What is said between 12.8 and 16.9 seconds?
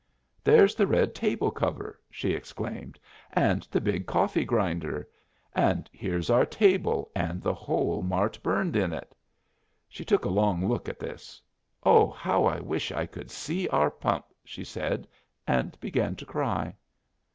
I could see our pump!" she said, and began to cry.